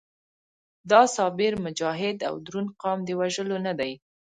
دا 0.91 1.01
صابر، 1.15 1.53
مجاهد 1.65 2.17
او 2.29 2.35
دروند 2.45 2.69
قام 2.81 2.99
د 3.05 3.09
وژلو 3.19 3.57
نه 3.65 3.73
دی. 3.79 3.93